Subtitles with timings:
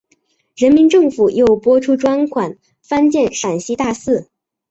[0.55, 4.31] 人民政府又拨出专款翻建陕西大寺。